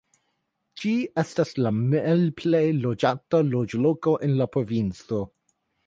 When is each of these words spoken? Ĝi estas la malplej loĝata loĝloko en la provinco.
Ĝi 0.83 0.93
estas 1.23 1.51
la 1.65 1.71
malplej 1.81 2.63
loĝata 2.87 3.45
loĝloko 3.53 4.19
en 4.29 4.35
la 4.41 4.53
provinco. 4.57 5.23